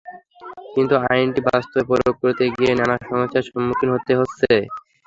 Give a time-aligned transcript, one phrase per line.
[0.73, 4.51] কিন্তু আইনটি বাস্তবে প্রয়োগ করতে গিয়ে নানা সমস্যার সম্মুখীন হতে হচ্ছে।